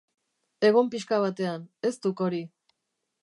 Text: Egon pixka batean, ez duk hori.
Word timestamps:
Egon 0.69 0.89
pixka 0.95 1.19
batean, 1.25 1.67
ez 1.89 1.93
duk 2.07 2.27
hori. 2.29 2.43